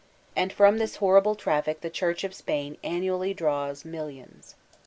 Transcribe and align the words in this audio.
And 0.35 0.51
from 0.51 0.79
this 0.79 0.95
horrible 0.95 1.35
traffic 1.35 1.81
the 1.81 1.89
Church 1.91 2.23
of 2.23 2.33
Spain 2.33 2.75
annually 2.83 3.35
draws 3.35 3.85
millions. 3.85 4.55